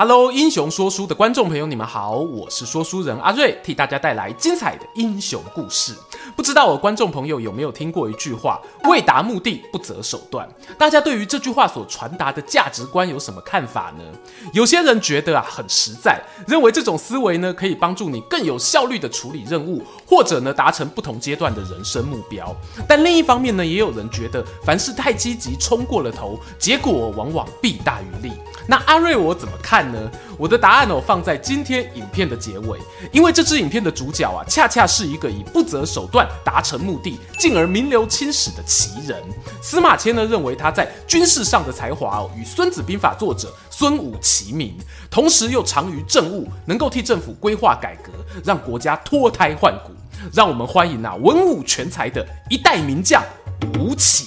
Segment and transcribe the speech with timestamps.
[0.00, 5.94] Hello，英雄说书的观众朋友，你们好，我是说书人阿瑞，替大家带来精彩的英雄故事。
[6.34, 8.58] 不知道我观众朋友有没有听过一句话
[8.88, 10.48] ：“为达目的不择手段。”
[10.78, 14.04] 大家对于这句话所传达的价值观有什么看法呢？
[14.54, 22.56] 有些人觉得啊很实在，认为这种思维呢可以帮助你更有效率地处理任务，或者呢达成不同阶段的人生目标。
[22.88, 28.32] 但另一方面呢，也有人觉得凡事太积极，冲过了头，结果往往弊大于利。
[28.66, 30.10] 那阿瑞我怎么看呢？
[30.38, 32.78] 我的答案哦放在今天影片的结尾，
[33.12, 39.22] 因为这支影片的主角啊，恰恰是一个以不择手段达成目的，进而名留青史的奇人。
[39.62, 44.74] 司马迁呢认为他在军事上的才华哦，与《孙子兵法》作者孙武齐名，
[45.10, 48.12] 同时又长于政务，能够替政府规划改革，
[48.44, 49.92] 让国家脱胎换骨。
[50.34, 53.22] 让我们欢迎啊文武全才的一代名将
[53.78, 54.26] 吴起。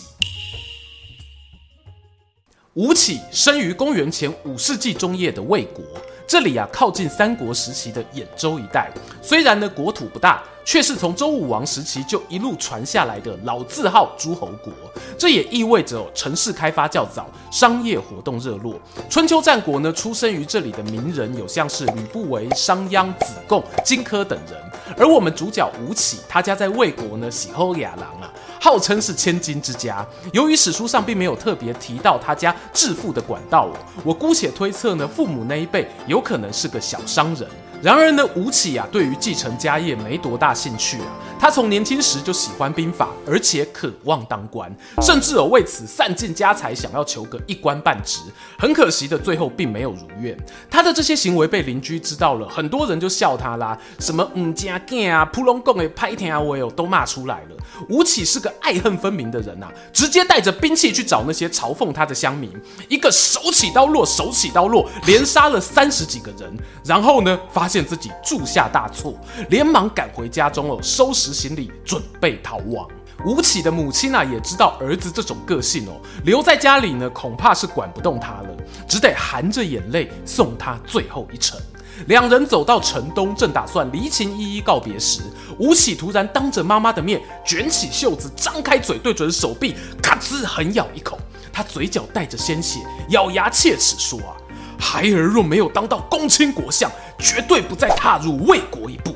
[2.76, 5.84] 吴起生于公元前五世纪中叶的魏国，
[6.26, 8.92] 这里啊靠近三国时期的兖州一带。
[9.22, 14.72] 虽然呢国土不大，却是从周武王时期就一路传下来的老字号诸侯国。
[15.18, 18.80] 这也意味着、城市开发较早，商业活动热络。
[19.10, 24.60] 春秋战国呢，出生于这里的名人有像是吕不韦、商鞅、子贡、荆轲等人。
[24.98, 28.32] 而我们主角吴起，他家在魏国呢，喜后雅郎啊。
[28.60, 33.70] 号称是千金之家，由于史书上并没有特别提到他家致富的管道，
[34.06, 37.46] 我姑且推测呢，父母那一辈有可能是个小商人。
[37.84, 41.08] 然而呢，吴起啊，对于继承家业没多大兴趣啊。
[41.38, 48.22] 他从年轻时就喜欢兵法，而且渴望当官，甚至有为此散尽家财，想要求个一官半职。
[48.58, 50.38] 很可惜的，最后并没有如愿。
[50.72, 57.58] 他的这些行为被邻居知道了，很多人就笑他啦，什么唔家囝啊，扑龙贡的拍天啊，我有都骂出来了。
[57.90, 62.50] 吴起是个爱恨分明的人啊，直接带着兵器去找那些嘲讽他的乡民，
[62.88, 66.50] 一个手起刀落，手起刀落，连杀了三十几个人。
[66.86, 69.16] 然后呢，发现自己铸下大错，
[69.50, 72.88] 连忙赶回家中哦，收拾行李准备逃亡。
[73.26, 78.50] 吴起的母亲啊，也知道儿子这种个性哦，留在家里呢，恐怕是管不动他了，
[78.88, 81.60] 只得含着眼泪送他最后一程。
[82.08, 85.22] 两人走到城东，正打算离情依依告别时，
[85.58, 91.18] 吴起突然当着妈妈的面卷起袖子，张开嘴对准手臂，咔吱狠咬一口。
[91.52, 92.80] 他嘴角带着鲜血，
[93.10, 94.34] 咬牙切齿说：“啊，
[94.84, 99.16] 孩儿若没有当到公卿国相，绝对不再踏入魏国一步。”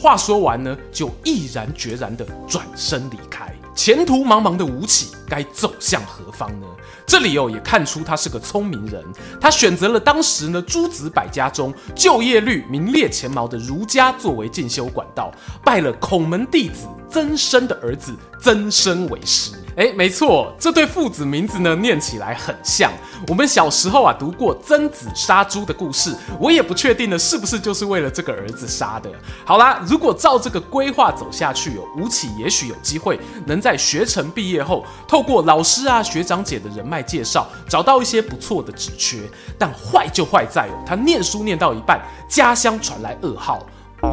[0.00, 3.54] 话说完呢，就毅然决然地转身离开。
[3.74, 6.66] 前途茫茫的吴起该走向何方呢？
[7.06, 9.04] 这里哦也看出他是个聪明人，
[9.40, 15.30] 他选择了当时呢诸子百家中就业率名列前茅的儒家作为进修管道，
[15.64, 19.52] 拜了孔门弟子曾生的儿子曾生为师。
[19.76, 22.92] 哎，没错，这对父子名字呢念起来很像。
[23.28, 29.10] 我们小时候啊读过曾子杀猪的故事，我也不确定呢是不是就是为了这个儿子杀的。
[29.46, 39.20] 好啦，如果照这个规划走下去哦，吴起也许有机会能在学成毕业后，透过老师啊学长姐的人脉介绍，找到一些不错的职缺。
[39.58, 43.64] 但坏就坏在哦，他念书念到一半，家乡传来噩耗，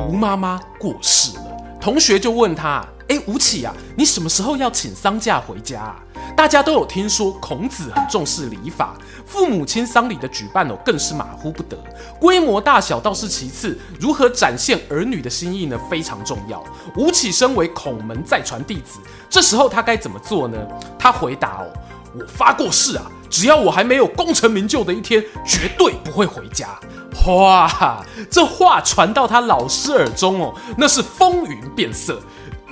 [0.08, 1.49] 吴妈妈过世了。
[1.79, 2.85] 同学就问他。
[3.09, 5.95] 哎，吴起啊，你什么时候要请丧假回家啊？
[6.38, 8.95] 大家都有听说孔子很重视礼法，
[9.25, 11.75] 父母亲丧礼的举办哦，更是马虎不得。
[12.19, 15.79] 规模大小倒是其次，如何展现儿女的心意呢？
[15.89, 16.63] 非常重要。
[16.95, 20.56] 吴起身为孔门再传弟子，这时候他该怎么做呢？
[21.00, 21.73] 他回答哦，
[22.14, 26.80] 我发过誓啊，只要我还没有功成名就的一天，绝对不会回家。
[27.28, 32.22] 哇，这话传到他老师耳中哦，那是风云变色。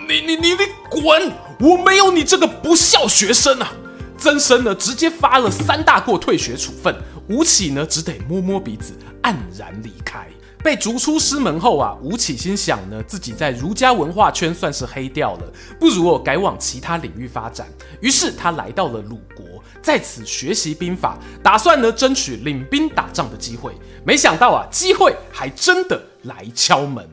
[0.07, 0.57] 你你你你
[0.89, 1.31] 滚！
[1.59, 3.71] 我没有你这个不孝学生啊！
[4.17, 6.95] 曾生呢，直接发了三大过退学处分。
[7.27, 10.27] 吴起呢，只得摸摸鼻子，黯然离开。
[10.67, 17.69] 被逐出师门后啊，吴起心想呢，自己在儒家文化圈算是黑掉了，不如我改往其他领域发展。
[18.01, 19.45] 于是他来到了鲁国，
[19.81, 23.71] 在此学习兵法，打算呢争取领兵打仗的机会。
[24.03, 27.09] 没想到啊，机会还真的来敲门。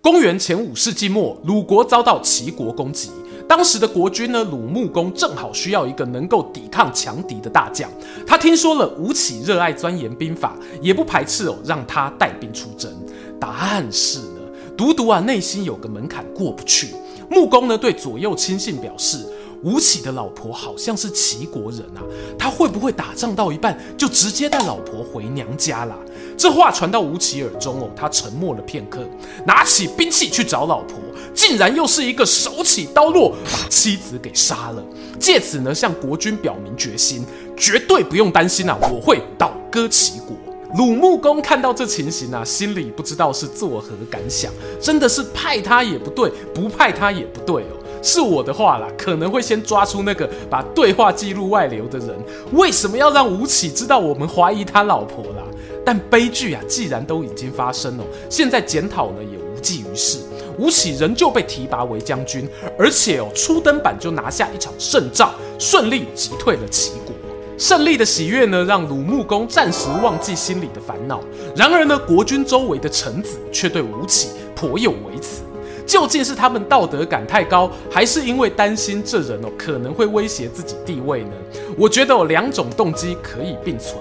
[0.00, 3.10] 公元前五世纪末，鲁国遭到齐国攻击。
[3.48, 7.90] 当时的国君呢，鲁穆公正好需要一个能够抵抗强敌的大将。
[8.26, 12.92] 他听说了吴起热爱钻研兵法，也不排斥哦，让他带兵出征。
[13.40, 14.40] 但是呢，
[14.76, 16.94] 独独啊内心有个门槛过不去。
[17.30, 19.18] 穆公呢对左右亲信表示
[19.64, 22.04] ：“吴起的老婆好像是齐国人啊，
[22.38, 25.96] 他会不会打仗到一半就直接带老婆回娘家啦？
[26.38, 29.00] 这话传到吴起耳中哦，他沉默了片刻，
[29.44, 31.00] 拿起兵器去找老婆，
[31.34, 34.82] 竟然又是一个手起刀落，把妻子给杀了。
[35.18, 37.26] 借此呢，向国君表明决心，
[37.56, 40.36] 绝对不用担心啊，我会倒戈齐国。
[40.76, 47.74] 鲁穆公看到这情形啊，心里不知道是作何感想，真的是派他也不对，不派他也不对哦。
[48.00, 52.16] 是我的话啦，可能会先抓出那个把对话记录外流的人。
[52.52, 55.42] 为什么要让吴起知道我们怀疑他老婆啦？
[55.88, 60.18] 但悲剧啊，既然都已经发生了，现在检讨呢也无济于事。
[60.58, 62.46] 吴起仍旧被提拔为将军，
[62.78, 67.14] 而且哦，初登板就拿下一场胜仗，顺利击退了齐国。
[67.56, 71.22] 胜利的喜悦呢，让鲁穆公暂时忘记心里的烦恼。
[71.56, 75.40] 然而呢，国君周围的臣子却对吴起颇有微词。
[75.86, 81.30] 究竟是他们道德感太高，还是因为担心这人哦可能会威胁自己地位呢？
[81.78, 83.96] 我觉得有两种动机可以并存。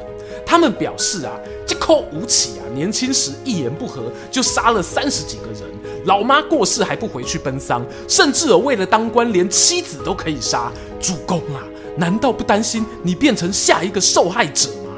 [0.48, 1.34] 他们表示啊，
[1.66, 5.64] 这寇吴起啊，年轻时一言不合就杀了三十几个人，
[6.06, 10.72] 老妈过世还不回去奔丧，甚至为了当官连妻子都可以杀。
[11.02, 11.62] 主公啊，
[11.98, 14.94] 难道不担心你变成下一个受害者吗？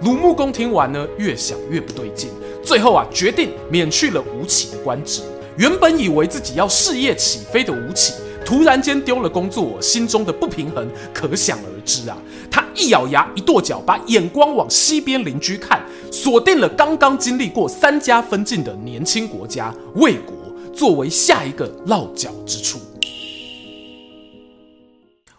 [0.00, 2.30] 鲁穆公听完呢，越想越不对劲，
[2.62, 5.20] 最后啊决定免去了吴起的官职。
[5.58, 12.16] 原本以为自己要事业起飞的吴起，突然间丢了工作，心中的不平衡可想而知啊！
[12.50, 20.34] 他一咬牙，一跺脚，把眼光往西边邻居看，锁定了刚刚经历过三家分晋的年轻国家魏国，
[20.74, 22.78] 作为下一个落脚之处。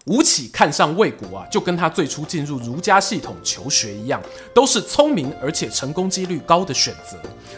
[0.07, 4.21] 吴起看上魏国啊，就跟他最初进入儒家系统求学一样，
[4.53, 7.17] 都是聪明而且成功几率高的选择。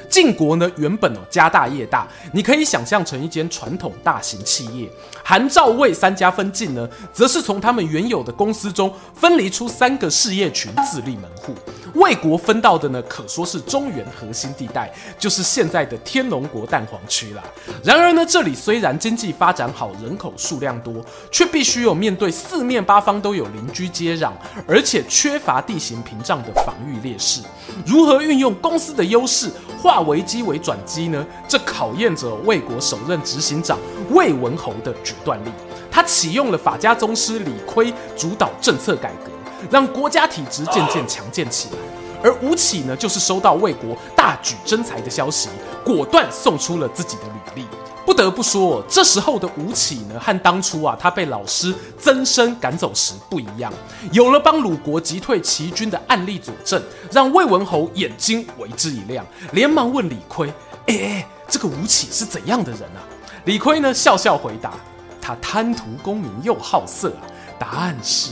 [0.09, 4.89] 晋国呢，原本哦家大业大，你可以想象成一间传统大型企业。
[5.23, 11.53] 韩赵魏三家分晋呢，则是从他们原有的公司中分离出三个事业群，自立门户。
[11.95, 17.43] 魏国分到的呢，可说是中原核心地带，就是现在的天龙国蛋黄区啦。
[17.83, 24.31] 然而呢，这里虽然经济发展好，人口数量多，却必须有面对四面八方都有邻居接壤，
[24.67, 27.41] 而且缺乏地形屏障的防御劣势。
[27.85, 29.51] 如何运用公司的优势，
[29.81, 31.25] 化危机为转机呢？
[31.47, 33.77] 这考验着魏国首任执行长
[34.09, 35.49] 魏文侯的决断力。
[35.91, 39.31] 他启用了法家宗师李悝，主导政策改革。
[39.71, 41.77] 让国家体制渐渐强健起来，
[42.23, 45.49] 而吴起呢，就是收到魏国大举征才的消息，
[45.83, 47.67] 果断送出了自己的履历。
[48.07, 53.69] 不得不说，这时候的吴起呢，和当初啊他被老师曾参赶走时不一样，
[54.13, 56.81] 有了帮鲁国击退齐军的案例佐证，
[57.11, 60.49] 让魏文侯眼睛为之一亮，连忙问李悝
[60.87, 63.03] ：“哎哎，这个吴起是怎样的人啊？”
[63.43, 64.71] 李悝呢笑笑回答
[65.19, 67.27] ：“他贪图功名又好色啊。”
[67.59, 68.31] 答案是。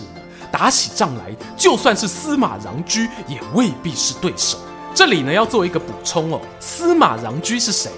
[0.53, 4.57] 打起仗来，就算是司马穰苴也未必是对手。
[4.93, 6.39] 这里呢，要做一个补充哦。
[6.61, 7.91] 司马穰苴是谁？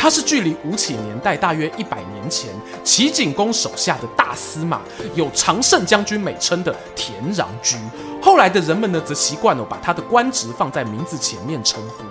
[0.00, 2.48] 他是距离吴起年代大约一百年前，
[2.82, 4.80] 齐景公手下的大司马，
[5.14, 7.76] 有常胜将军美称的田穰苴。
[8.18, 12.04] 后来的人们呢，则习惯了把他的官职放在名字前面称呼。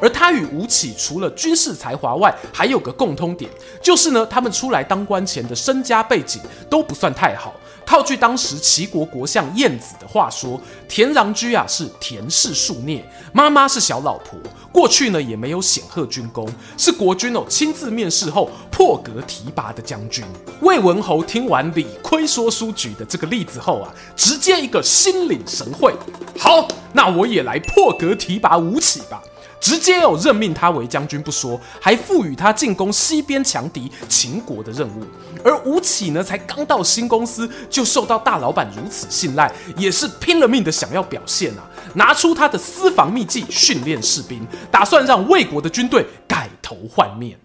[0.00, 3.48] 而他与吴起除了军事才华外，还有个共通点，
[3.80, 7.54] 就是呢，他们出来当官前的身家背景都不算太好。
[7.86, 13.02] 套句当时齐国国相晏子的话说，田穰苴啊是田氏庶孽，
[13.32, 14.36] 妈妈是小老婆，
[14.72, 20.24] 过去呢也没有显赫军功，是国君哦亲自面试后破格提拔的将军。
[20.62, 25.94] 魏文侯听完李悝说书举的这个例子后啊，直接一个心领神会，
[26.36, 29.22] 好，那我也来破格提拔吴起吧。
[29.60, 35.04] 直接有任命他为将军不说，还赋予他进攻西边强敌秦国的任务。
[35.44, 47.38] 而吴起呢，才刚到新公司就受到大老板如此信赖，也是拼了命的想要表现啊，拿出他的私房秘技训练士兵，打算让魏国的军队改头换面。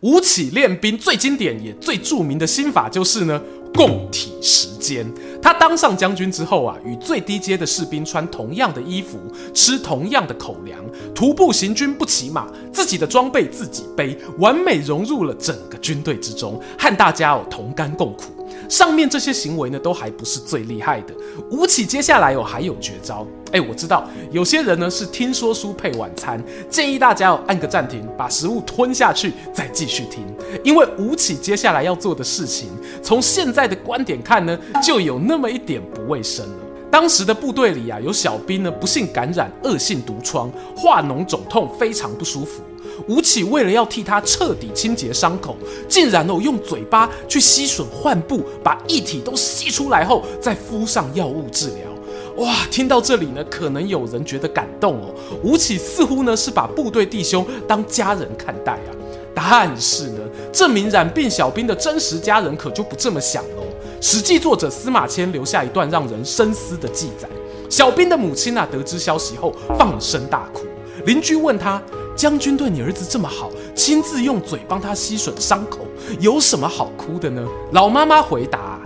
[0.00, 3.42] 吴起练兵最经典也最著名的心法就是呢。
[3.74, 5.06] 共体时间。
[5.40, 9.18] 他当上将军之后啊，与最低阶的士兵穿同样的衣服，
[9.54, 10.78] 吃同样的口粮，
[11.14, 18.37] 徒步行军不骑马，自己的装备自己背，完美融入了整个军队之中，和大家哦同甘共苦。
[18.68, 21.14] 上面这些行为呢，都还不是最厉害的。
[21.50, 23.26] 吴起接下来哦还有绝招。
[23.50, 30.22] 哎，我知道有些人呢是听说书配晚餐，建议大家哦按个暂停，把食物吞下去再继续听。
[30.62, 32.68] 因为吴起接下来要做的事情，
[33.02, 36.56] 从现在的观点看呢，就有那么一点不卫生了。
[36.90, 42.62] 当时的部队里啊，有小兵呢不幸感染恶性毒疮，化脓肿痛，非常不舒服。
[43.06, 45.56] 吴起为了要替他彻底清洁伤口，
[45.88, 52.44] 竟然哦用嘴巴去吸吮患部，把液体都吸出来后，再敷上药物治疗。
[52.44, 55.14] 哇，听到这里呢，可能有人觉得感动哦。
[55.42, 58.90] 吴起似乎呢是把部队弟兄当家人看待啊，
[59.34, 60.20] 但是呢，
[60.52, 63.62] 这名染病小兵的真实家人可就不这么想喽。
[64.06, 67.28] 《史记》作者司马迁留下一段让人深思的记载：
[67.68, 70.60] 小兵的母亲啊，得知消息后放声大哭。
[71.06, 71.82] 邻居问他
[72.18, 75.86] ：“将军对你儿子这么好，亲自用嘴帮他吸吮伤口，
[76.18, 78.80] 有什么好哭的呢？”老妈妈回答：“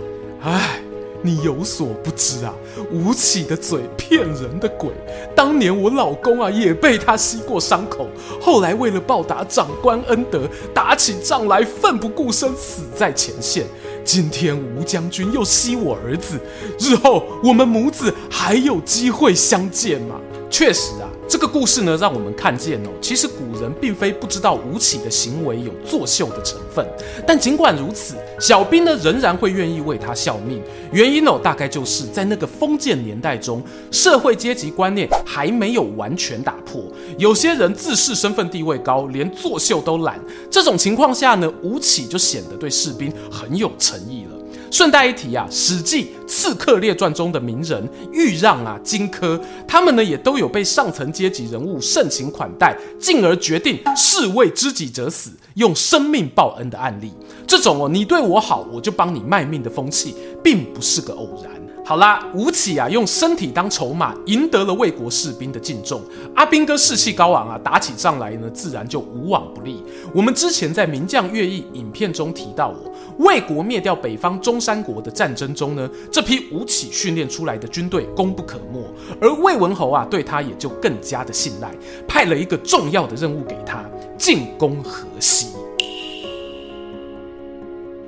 [0.45, 0.79] 唉。”
[1.25, 2.53] 你有所不知啊，
[2.91, 4.89] 吴起的嘴骗人的鬼。
[5.33, 8.09] 当年我老公啊也被他吸过伤口，
[8.41, 13.65] 后来为了报答长官恩德，打起仗来奋不顾身，死在前线。
[14.03, 16.37] 今天吴将军又吸我儿子，
[16.77, 20.19] 日后我们母子还有机会相见吗？
[20.49, 21.07] 确实啊。
[21.27, 26.85] 这个故事呢，让我们看见哦，其实古人并非不知道吴起的行为有作秀的成分，
[27.25, 30.61] 但尽管如此，小兵呢仍然会愿意为他效命。
[30.91, 36.83] 原因哦，大概就是在那个封建年代中，社会阶级观念还没有完全打破，
[37.17, 40.19] 有些人自视身份地位高，连作秀都懒。
[40.51, 44.32] 这种情况下呢，吴起就显得对士兵很有诚意了。
[44.73, 57.13] 顺带一提啊，《史记·刺客列传》中的名人豫让啊、荆轲，他们呢也都有被上层阶级人物盛情款待，进而决定士为知己者死，用生命报恩的案例。
[57.45, 61.52] 这种哦，你对我好，我就帮你卖命的风气，并不是个偶然。
[61.85, 66.01] 好啦，吴起啊，用身体当筹码，赢得了魏国士兵的敬重。
[66.33, 69.83] 阿兵哥士气高昂啊，打起仗来呢，自然就无往不利。
[70.15, 78.81] 我们之前在名将乐毅影片中提到，哦，魏国灭掉北方中山国的战争中呢，这批吴起训练出来的军队功不可没，
[79.19, 81.69] 而魏文侯啊，对他也就更加的信赖，
[82.07, 83.83] 派了一个重要的任务给他，
[84.17, 85.47] 进攻河西。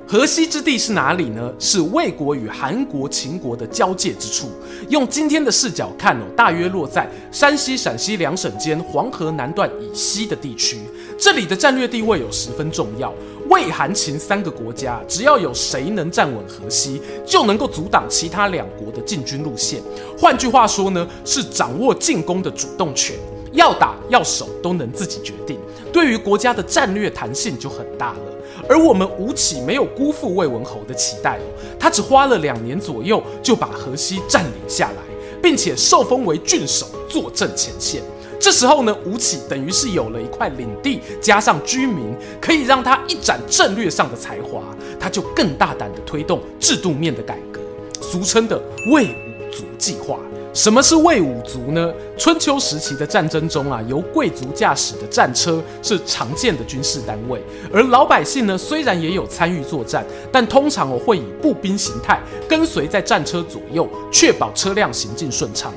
[0.08, 1.52] 河西之地是哪里呢？
[1.58, 4.48] 是魏国与韩国、秦国的交界之处。
[4.88, 10.78] 用今天的视角看哦，大约落在山西、陕西两省间黄河南段以西的地区。
[11.18, 13.12] 这里的战略地位有十分重要。
[13.50, 19.82] 魏、韩、秦三个国家，只要有谁能站稳河西，就能够阻挡其他两国的进军路线。
[20.16, 23.16] 换句话说呢，是掌握进攻的主动权，
[23.56, 25.58] 要打要守都能自己决定。
[25.92, 28.20] 对于国家的战略弹性就很大了。
[28.68, 31.38] 而我们吴起没有辜负魏文侯的期待，
[31.78, 35.02] 他只花了两年左右就把河西占领下来，
[35.42, 38.02] 并且受封为郡守，坐镇前线。
[38.38, 44.62] 这时候呢，吴起等于是有了一块领地，加上居民，可以让他一展战略上的才华，
[44.98, 47.60] 他就更大胆地推动制度面的改革，
[48.00, 48.60] 俗称的
[48.90, 50.18] 魏武卒计划。
[50.56, 51.92] 什么是魏武卒呢？
[52.16, 57.38] 春秋时期的战争中啊，由贵族驾驶的战车是常见的军事单位，
[57.70, 65.70] 而老百姓呢，虽然也有参与作战，但通常我会以步兵形态跟随在战车左右，确保车辆行进顺畅。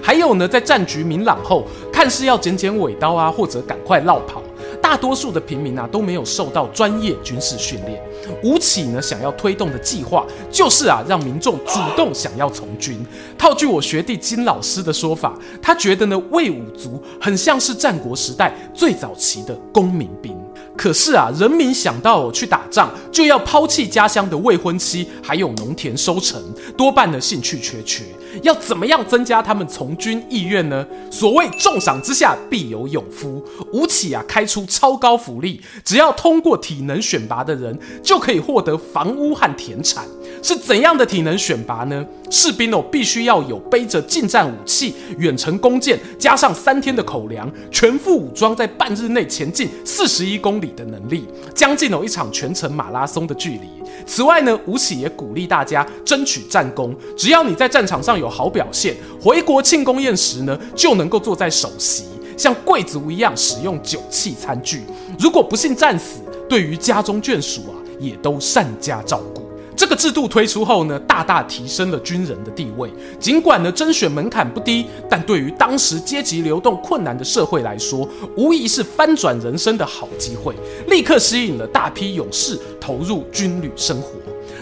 [0.00, 4.40] 还有呢，在战局明朗后，看似要剪剪尾刀啊，或者赶快落跑。
[4.86, 8.00] 大多数的平民啊都没有受到专业军事训练。
[8.44, 13.04] 吴起呢想要推动的计划就是啊让民众主动想要从军。
[13.36, 20.38] 套句我学弟金老师的说法，他觉得呢魏武卒很像是战国时代最早期的公民兵。
[20.76, 26.40] 可是啊，人民想到去打仗就要抛弃家乡的未婚妻，还有农田收成，
[26.76, 28.04] 多半的兴趣缺缺。
[28.42, 30.86] 要怎么样增加他们从军意愿呢？
[31.10, 40.04] 所谓重赏之下必有勇夫，吴起啊开出超高福利，只要通过体能选拔的人就可以获得房屋和田产。
[40.42, 42.04] 是怎样的体能选拔呢？
[42.30, 51.24] 士兵哦必须要有背着近战武器、远程弓箭，加上三天的口粮，全副武装，在半日内前进四十一公里的能力，
[51.54, 53.68] 将近有一场全程马拉松的距离。
[54.04, 62.04] 此外呢，吴起也鼓励大家争取战功，只要你在战场上有好表现，回国庆功宴时呢，就能够坐在首席，
[62.36, 64.82] 像贵族一样使用酒器餐具。
[65.18, 69.45] 如果不幸战死，对于家中眷属啊，也都善加照顾。
[69.76, 72.90] 这个制度推出后呢，大大提升了军人的地位。
[73.20, 80.54] 尽管呢，甄选门槛不低，但对于当时阶级流动困难的社会来说，无疑是翻转人生的好机会，
[80.88, 84.12] 立刻吸引了大批勇士投入军旅生活。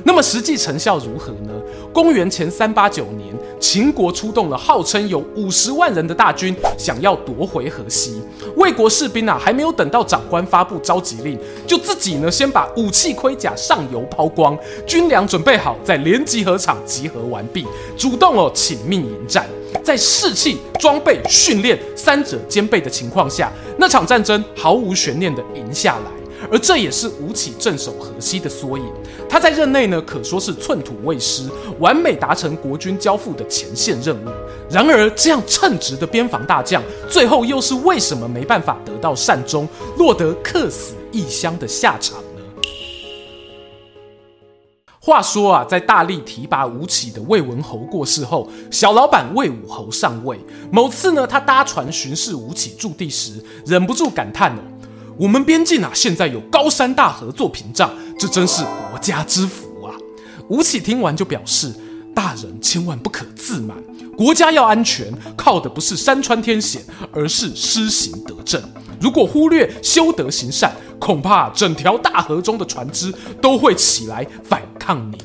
[0.02, 1.52] 那么实际成效如何呢？
[1.92, 8.20] 公元前三八九年，秦国出动了号称有五十万人的大军，想要夺回河西。
[8.58, 14.54] 魏国士兵啊，还没有等到长官发布召集令，就自己呢先把武器盔甲上游抛光，
[14.86, 17.66] 军粮准备好，在连集合场集合完毕，
[17.96, 19.48] 主动哦请命迎战。
[19.82, 26.23] 在士气、装备、训练三者兼备的情况下，那场战争毫无悬念地赢下来。
[26.50, 28.84] 而这也是吴起镇守河西的缩影。
[29.28, 31.48] 他在任内呢，可说是寸土未失，
[31.78, 34.28] 完美达成国军交付的前线任务。
[34.70, 42.42] 然而，这样称职的边防大将，最后又是为什么没办法得到善终，落得客死异乡的下场呢？
[45.00, 50.38] 话说啊，在大力提拔吴起的魏文侯过世后，小老板魏武侯上位。
[50.72, 53.32] 某次呢，他搭船巡视吴起驻地时，
[53.66, 54.60] 忍不住感叹哦。
[55.16, 59.94] 我们边境啊，现在有高山大河做屏障，这真是国家之福啊！
[60.48, 61.72] 吴起听完就表示
[62.14, 63.76] ：“大人千万不可自满，
[64.16, 68.60] 国家要安全，靠的不是山川天险，而是施行德政。
[69.00, 75.18] 如果忽略修德行善，恐怕整条大河中的船只都会起来反抗您。”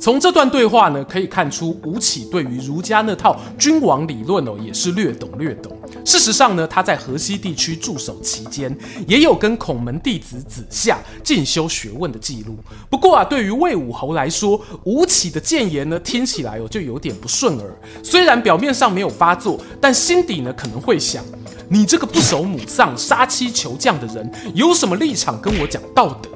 [0.00, 5.72] 从这段对话呢，可以看出吴起对于儒家那套君王理论哦，也是略懂略懂。
[6.04, 12.56] 事实上呢，他在河西地区驻守期间，也有跟孔门弟子子夏进修学问的记录。
[12.90, 17.78] 不过啊，对于魏武侯来说，吴起的谏言呢，听起来哦就有点不顺耳。
[18.02, 21.24] 虽然表面上没有发作，但心底呢可能会想：
[21.68, 26.28] 你这个不守母丧、杀妻求将的人，有什么立场跟我讲道德？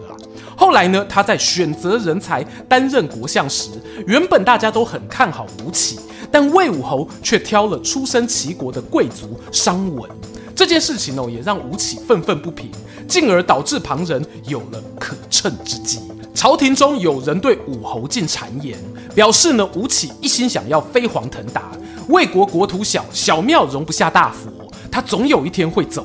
[0.61, 3.71] 后来呢，他在选择人才担任国相时，
[4.09, 6.01] 原本大家都很看好吴起，
[6.33, 10.11] 但魏武侯却挑了出身齐国的贵族商文。
[10.57, 12.69] 这件事情呢，也让吴起愤愤不平，
[13.07, 16.01] 进而导致旁人有了可乘之机。
[16.35, 18.77] 朝廷中有人对武侯进谗言，
[19.15, 21.71] 表示呢，吴起一心想要飞黄腾达，
[22.09, 24.51] 魏国国土小，小庙容不下大佛，
[24.91, 26.05] 他总有一天会走。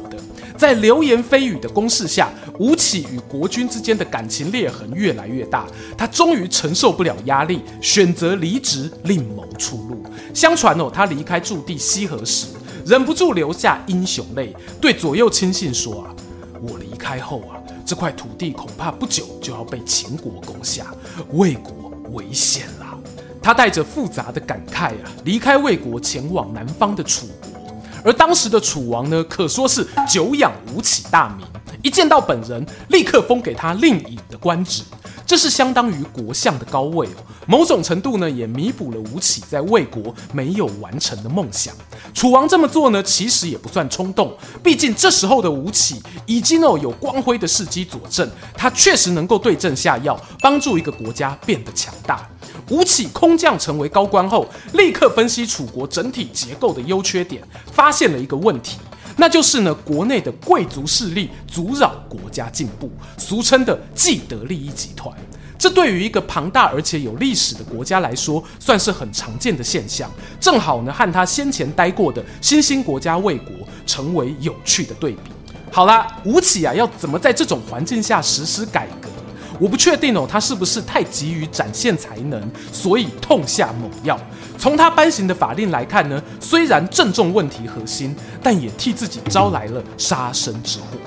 [0.57, 5.65] 在流言蜚语的攻势下，吴起与国君之间的感情裂痕越来越大。
[5.97, 10.03] 他终于承受不了压力，选择离职，另谋出路。
[10.33, 12.47] 相传哦，他离开驻地西河时，
[12.85, 16.15] 忍不住流下英雄泪，对左右亲信说：“啊，
[16.61, 20.93] 我离开后啊，这块土地恐怕不久就要被秦国攻下，
[21.31, 22.99] 魏国危险了。”
[23.41, 27.52] 他带着复杂的感慨啊，离开魏国，前往南方的楚国。
[28.03, 31.47] 而当时的楚王呢，可说是久仰吴起大名，
[31.81, 34.83] 一见到本人，立刻封给他令尹的官职，
[35.33, 37.17] 这是相当于国相的高位哦。
[37.47, 41.73] 某种程度呢，也弥补了吴起在魏国没有完成的梦想。
[42.13, 52.29] 楚王这么做呢，其实也不算冲动，毕竟这时候的吴起已经哦有光辉的事迹佐证，他确实能够对症下药，帮助一个国家变得强大。
[52.69, 57.41] 吴起空降成为高官后，立刻分析楚国整体结构的优缺点，
[57.71, 58.77] 发现了一个问题，
[59.17, 65.15] 那就是呢，国内的贵族势力阻扰国家进步，俗称的既得利益集团。
[65.57, 70.11] 这对于一个庞大而且有历史的国家来说，算是很常见的现象。
[70.39, 75.31] 正好呢，和他先前待过的新兴国家魏国成为有趣的对比。
[75.71, 79.09] 好啦，吴起啊，要怎么在这种环境下实施改革？
[79.59, 84.19] 我不确定哦，他是不是太急于展现才能，所以痛下猛药。
[84.57, 90.97] 从他颁行的法令来看呢，虽然正中问题核心，但也替自己招来了杀身之祸。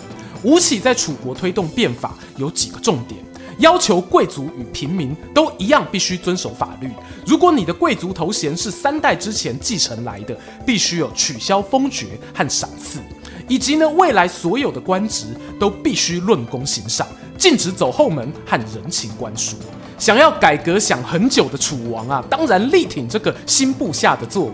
[0.43, 3.21] 吴起在楚国推动变法有几个重点，
[3.59, 6.91] 要求贵族与平民都一样必须遵守法律。
[7.27, 13.01] 如果你的贵族头衔是三代之前继承来的，必须有取消封爵和赏赐，
[13.49, 15.27] 以及呢，未来所有的官职
[15.59, 17.07] 都必须论功行赏。
[17.39, 19.57] 禁止走后门和人情关疏。
[19.99, 24.53] 想要改革想很久的楚王啊，当然力挺这个新部下的作为。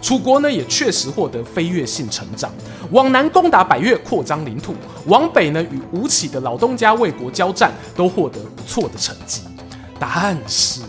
[0.00, 2.52] 楚国呢，也确实获得飞跃性成长，
[2.90, 4.72] 往南攻打百越，扩张领土；
[5.06, 9.40] 往北呢，与吴起的老东家魏国交战，都获得不错的成绩。
[9.98, 10.82] 但是，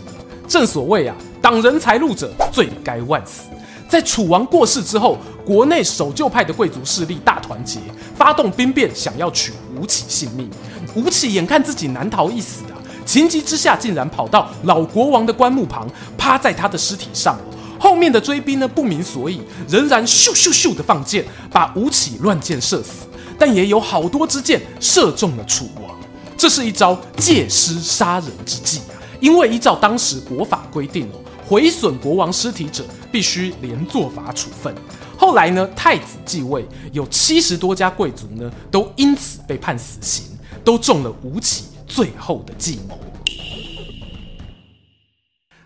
[0.48, 3.44] 正所谓啊，挡人财路者，罪该万死。
[3.88, 7.80] 在楚王过世之后，国内守旧派的贵族势力大团结，
[8.16, 10.50] 发动兵变，想要取吴起性命。
[10.96, 17.38] 吴起眼看自己难逃一死啊，情急之下竟然跑到老国王的棺木旁，趴在他的尸体上。
[17.78, 23.06] 后面的追兵呢，不明所以，仍然咻咻咻的放箭，把吴起乱箭射死。
[23.38, 25.94] 但也有好多支箭射中了楚王，
[26.38, 28.96] 这是一招借尸杀人之计啊！
[29.20, 31.20] 因为依照当时国法规定哦。
[31.46, 34.74] 毁损国王尸体者，必须连坐法处分。
[35.18, 40.26] 后来呢，太子继位，有七十多家贵族呢，都因此被判死刑，
[40.66, 43.00] 都中了吴起最后的计谋。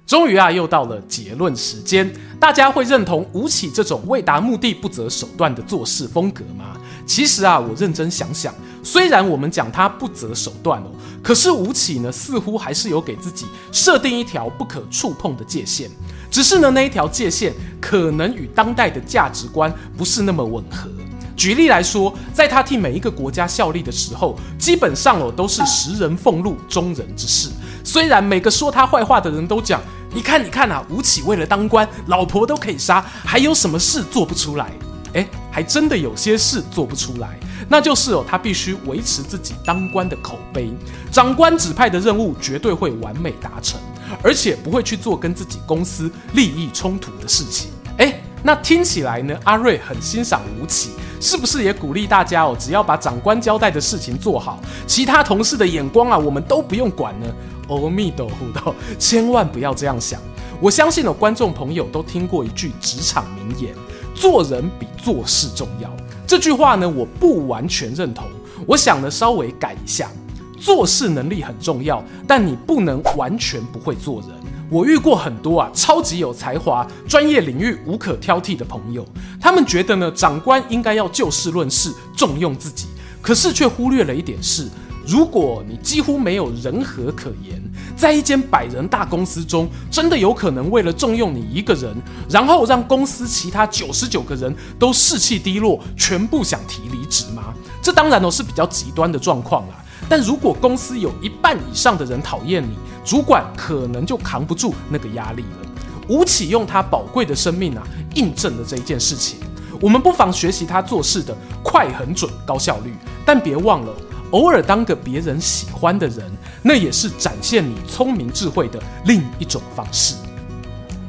[0.06, 6.76] 终于啊，又到了结论时间，大家会认同吴起这种为达目的不择手段的做事风格吗？
[7.06, 10.88] 其实啊，我认真想想，虽然我们讲他不择手段哦。
[11.22, 15.88] 可是吴起呢，似乎还是有给自己设定一条不可触碰的界限，
[16.32, 20.90] 只是呢，那一条界限可能与当代的价值观不是那么吻合。
[21.39, 27.49] 举例来说，在他替每一个国家效力的时候，基本上哦都是食人俸禄、忠人之事。
[27.82, 29.82] 虽然每个说他坏话的人都讲，
[30.13, 34.69] 你看你看啊，吴起为了当官，老婆都可以杀，还有什么事做不出来？
[35.13, 40.69] 诶，还真的有些事做不出来，那就是哦，他必须维持自己当官的口碑，
[41.10, 43.80] 长官指派的任务绝对会完美达成，
[44.21, 47.71] 而且不会去做跟自己公司利益冲突的事情。
[47.97, 50.91] 诶，那听起来呢，阿瑞很欣赏吴起。
[51.21, 52.56] 是不是也鼓励大家哦？
[52.58, 57.28] 只要把长官交代的事情做好，其他同事的眼光啊，我们都不用管呢？
[57.67, 60.17] 阿弥陀佛，千万不要这样想。
[60.62, 63.75] 我相信哦，观众朋友都听过一句职场名言
[64.15, 65.93] ：“做人比做事重要。”
[66.25, 68.23] 这句话呢，我不完全认同。
[68.65, 70.10] 我想呢，稍微改一下：
[70.58, 74.30] 做事能力很重要，但你不能完全不会做人。
[74.70, 79.04] 我遇过很多啊，超级有才华、专业领域无可挑剔的朋友。
[79.42, 82.88] 他们觉得呢，长官应该要就事论事，重用自己，
[83.20, 84.68] 可是却忽略了一点是：
[85.08, 87.60] 如果你几乎没有人和可言，
[87.98, 91.96] 在一间百人大公司中，真的有可能为了重用你一个人，
[92.30, 97.56] 然后让公司其他九十九个人都士气低落，全部想提离职吗？
[97.82, 99.84] 这当然哦是比较极端的状况啦。
[100.08, 105.70] 但如果公司有一半以上的人讨厌你，主管可能就扛不住那个压力了。
[106.08, 107.84] 吴起用他宝贵的生命啊，
[108.16, 109.40] 印证了这一件事情。
[109.82, 112.94] 我们不妨学习他做事的快、狠准、高效率。
[113.26, 113.94] 但别忘了，
[114.32, 116.26] 偶尔当个别人喜欢的人，
[116.64, 120.16] 那也是展现你聪明智慧的另一种方式。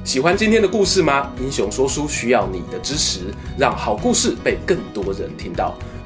[0.05, 1.31] 喜欢今天的故事吗？
[1.41, 5.75] 英雄说书需要你的支持，让好故事被更多人听到。